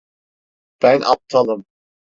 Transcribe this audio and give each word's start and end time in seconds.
Ben 0.81 1.01
aptalım. 1.01 1.65